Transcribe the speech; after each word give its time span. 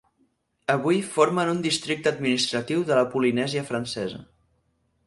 Avui 0.75 1.01
formen 1.17 1.51
un 1.53 1.61
districte 1.67 2.11
administratiu 2.15 2.87
de 2.89 2.99
la 3.03 3.05
Polinèsia 3.13 3.67
Francesa. 3.71 4.25